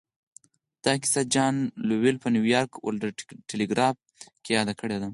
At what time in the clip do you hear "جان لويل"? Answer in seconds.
1.33-2.17